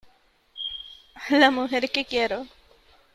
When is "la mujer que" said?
1.35-2.03